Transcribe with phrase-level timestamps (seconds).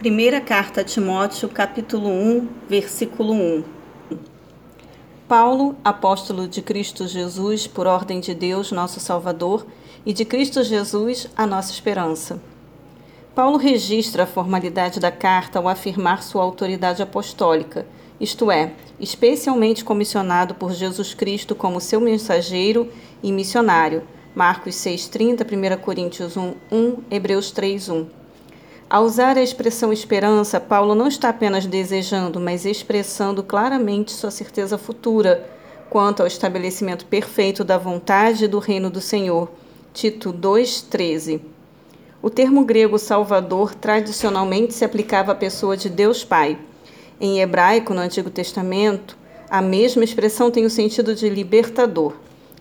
[0.00, 3.64] Primeira carta a Timóteo, capítulo 1, versículo 1.
[5.28, 9.66] Paulo, apóstolo de Cristo Jesus, por ordem de Deus, nosso Salvador,
[10.06, 12.40] e de Cristo Jesus, a nossa esperança.
[13.34, 17.86] Paulo registra a formalidade da carta ao afirmar sua autoridade apostólica,
[18.18, 22.90] isto é, especialmente comissionado por Jesus Cristo como seu mensageiro
[23.22, 24.02] e missionário.
[24.34, 28.19] Marcos 6:30, 1 Coríntios 1, 1, Hebreus 3, 1.
[28.90, 34.76] Ao usar a expressão esperança, Paulo não está apenas desejando, mas expressando claramente sua certeza
[34.76, 35.48] futura
[35.88, 39.48] quanto ao estabelecimento perfeito da vontade do reino do Senhor.
[39.94, 41.40] Tito 2:13.
[42.20, 46.58] O termo grego Salvador tradicionalmente se aplicava à pessoa de Deus Pai.
[47.20, 49.16] Em hebraico, no Antigo Testamento,
[49.48, 52.14] a mesma expressão tem o sentido de libertador.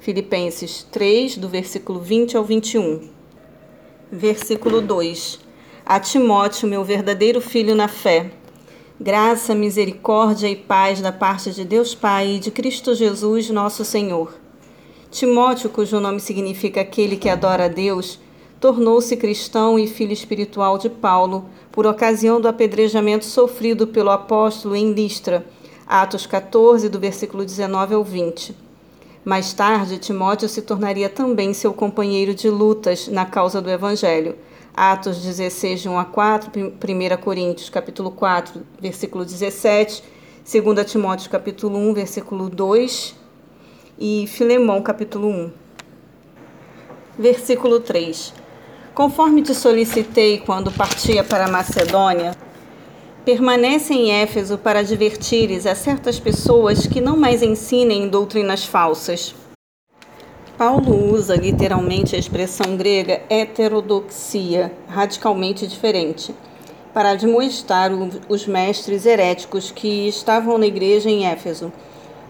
[0.00, 3.10] Filipenses 3, do versículo 20 ao 21.
[4.10, 5.43] Versículo 2
[5.86, 8.30] a Timóteo, meu verdadeiro filho na fé.
[8.98, 14.32] Graça, misericórdia e paz da parte de Deus Pai e de Cristo Jesus, nosso Senhor.
[15.10, 18.18] Timóteo, cujo nome significa aquele que adora a Deus,
[18.58, 24.90] tornou-se cristão e filho espiritual de Paulo por ocasião do apedrejamento sofrido pelo apóstolo em
[24.94, 25.44] Listra,
[25.86, 28.56] Atos 14, do versículo 19 ao 20.
[29.22, 34.34] Mais tarde, Timóteo se tornaria também seu companheiro de lutas na causa do Evangelho
[34.76, 40.02] Atos 16, de 1 a 4, 1 Coríntios, capítulo 4, versículo 17,
[40.44, 43.14] 2 Timóteo, capítulo 1, versículo 2
[43.96, 45.52] e Filemão, capítulo 1.
[47.16, 48.34] Versículo 3.
[48.92, 52.36] Conforme te solicitei quando partia para a Macedônia,
[53.24, 59.36] permanece em Éfeso para advertires a certas pessoas que não mais ensinem doutrinas falsas
[60.56, 66.32] Paulo usa literalmente a expressão grega heterodoxia, radicalmente diferente,
[66.92, 67.90] para admoestar
[68.28, 71.72] os mestres heréticos que estavam na igreja em Éfeso,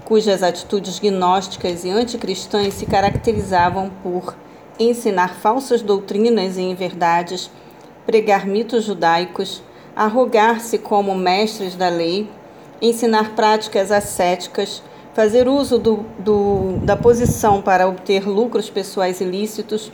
[0.07, 4.35] cujas atitudes gnósticas e anticristãs se caracterizavam por
[4.81, 7.51] ensinar falsas doutrinas e inverdades,
[8.07, 9.63] pregar mitos judaicos,
[9.95, 12.27] arrogar-se como mestres da lei,
[12.81, 14.83] ensinar práticas ascéticas,
[15.15, 19.91] fazer uso do, do, da posição para obter lucros pessoais ilícitos,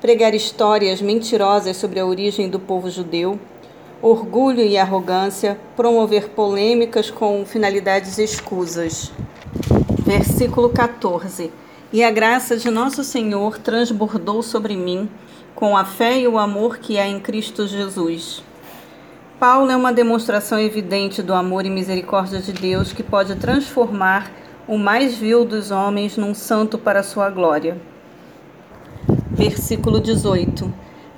[0.00, 3.38] pregar histórias mentirosas sobre a origem do povo judeu,
[4.00, 9.12] orgulho e arrogância, promover polêmicas com finalidades escusas.
[10.06, 11.50] Versículo 14.
[11.92, 15.10] E a graça de nosso Senhor transbordou sobre mim
[15.54, 18.42] com a fé e o amor que há em Cristo Jesus.
[19.40, 24.30] Paulo é uma demonstração evidente do amor e misericórdia de Deus que pode transformar
[24.70, 27.76] o mais vil dos homens num santo para sua glória.
[29.32, 30.72] Versículo 18.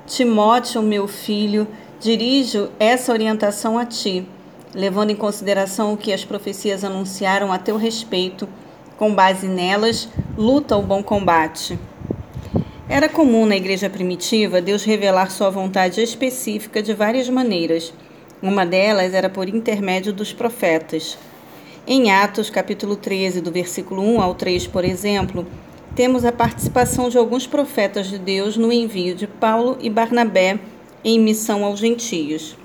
[0.07, 1.69] Timóteo, meu filho,
[2.01, 4.27] dirijo essa orientação a ti,
[4.75, 8.49] levando em consideração o que as profecias anunciaram a teu respeito.
[8.97, 11.79] Com base nelas, luta o bom combate.
[12.89, 17.93] Era comum na igreja primitiva Deus revelar sua vontade específica de várias maneiras.
[18.43, 21.19] Uma delas era por intermédio dos profetas.
[21.85, 25.45] Em Atos, capítulo 13, do versículo 1 ao 3, por exemplo,
[25.97, 30.61] temos a participação de alguns profetas de Deus no envio de Paulo e Barnabé
[31.05, 32.57] em missão aos gentios.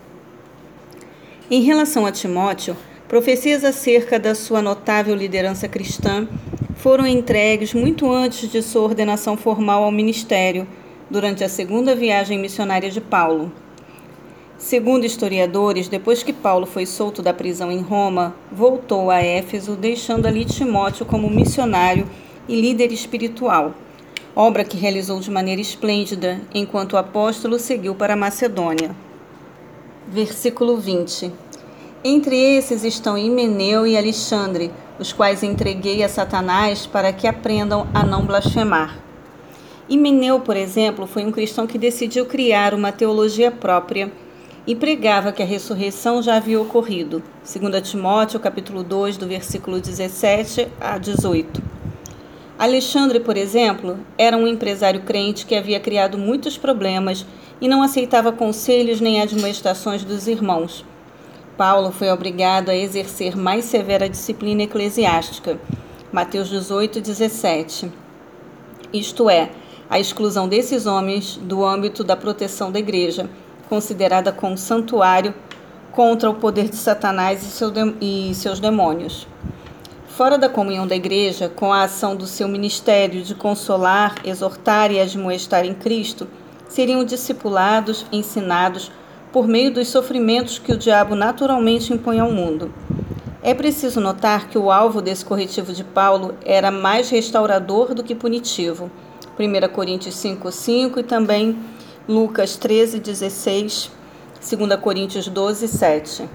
[1.49, 6.27] Em relação a Timóteo, profecias acerca da sua notável liderança cristã
[6.75, 10.67] foram entregues muito antes de sua ordenação formal ao ministério,
[11.09, 13.51] durante a segunda viagem missionária de Paulo.
[14.57, 20.25] Segundo historiadores, depois que Paulo foi solto da prisão em Roma, voltou a Éfeso, deixando
[20.25, 22.09] ali Timóteo como missionário
[22.47, 23.75] e líder espiritual,
[24.35, 28.95] obra que realizou de maneira esplêndida, enquanto o apóstolo seguiu para Macedônia.
[30.07, 31.31] Versículo 20.
[32.03, 38.03] Entre esses estão Himeneu e Alexandre, os quais entreguei a Satanás para que aprendam a
[38.03, 38.97] não blasfemar.
[39.87, 44.11] Himeneu, por exemplo, foi um cristão que decidiu criar uma teologia própria
[44.67, 47.23] e pregava que a ressurreição já havia ocorrido.
[47.41, 51.63] 2 Timóteo, capítulo 2, do versículo 17 a 18.
[52.59, 57.25] Alexandre, por exemplo, era um empresário crente que havia criado muitos problemas
[57.61, 60.83] e não aceitava conselhos nem admoestações dos irmãos.
[61.55, 65.57] Paulo foi obrigado a exercer mais severa disciplina eclesiástica.
[66.11, 67.91] Mateus 18, 17.
[68.91, 69.49] Isto é,
[69.89, 73.29] a exclusão desses homens do âmbito da proteção da igreja
[73.69, 75.33] considerada como santuário
[75.91, 79.27] contra o poder de Satanás e, seu e seus demônios.
[80.07, 84.99] Fora da comunhão da igreja, com a ação do seu ministério de consolar, exortar e
[84.99, 86.27] admoestar em Cristo,
[86.67, 88.91] seriam discipulados, ensinados,
[89.31, 92.73] por meio dos sofrimentos que o diabo naturalmente impõe ao mundo.
[93.43, 98.15] É preciso notar que o alvo desse corretivo de Paulo era mais restaurador do que
[98.15, 98.91] punitivo.
[99.39, 101.57] 1 Coríntios 5,5 e também
[102.07, 103.91] Lucas 13, 16,
[104.39, 106.29] 2 Coríntios 12, 7.